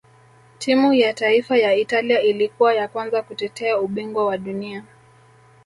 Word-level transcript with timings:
timu 0.57 0.93
ya 0.93 1.13
taifa 1.13 1.57
ya 1.57 1.75
italia 1.75 2.21
ilikuwa 2.21 2.73
ya 2.73 2.87
kwanza 2.87 3.21
kutetea 3.23 3.77
ubingwa 3.79 4.25
wa 4.25 4.37
dunia 4.37 4.85